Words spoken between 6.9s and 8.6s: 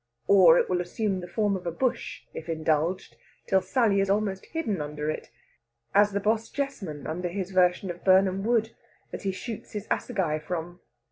under his version of Birnam